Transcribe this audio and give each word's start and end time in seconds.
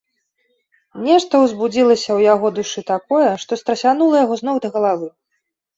Нешта 1.07 1.33
ўзбудзілася 1.43 2.07
ў 2.17 2.31
яго 2.33 2.47
душы 2.57 2.81
такое, 2.93 3.31
што 3.45 3.51
страсянула 3.65 4.15
яго 4.27 4.33
з 4.43 4.51
ног 4.51 4.57
да 4.67 4.79
галавы. 4.81 5.07